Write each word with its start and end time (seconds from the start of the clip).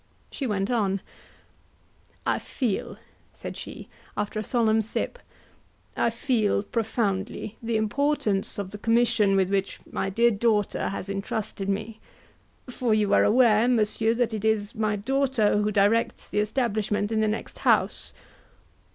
She 0.31 0.47
went 0.47 0.71
on: 0.71 0.99
"I 2.25 2.39
feel," 2.39 2.97
said 3.35 3.55
she, 3.55 3.87
after 4.17 4.39
a 4.39 4.43
solemn 4.43 4.81
sip 4.81 5.19
"I 5.95 6.09
feel 6.09 6.63
profoundly 6.63 7.55
the 7.61 7.77
importance 7.77 8.57
of 8.57 8.71
the 8.71 8.79
commission 8.79 9.35
with 9.35 9.51
which 9.51 9.77
my 9.91 10.09
dear 10.09 10.31
daughter 10.31 10.87
has 10.89 11.07
entrusted 11.07 11.69
me, 11.69 11.99
for 12.67 12.95
you 12.95 13.13
are 13.13 13.23
aware, 13.23 13.67
Monsieur, 13.67 14.15
that 14.15 14.33
it 14.33 14.43
is 14.43 14.73
my 14.73 14.95
daughter 14.95 15.57
who 15.57 15.69
directs 15.69 16.27
the 16.27 16.39
establishment 16.39 17.11
in 17.11 17.21
the 17.21 17.27
next 17.27 17.59
house?" 17.59 18.15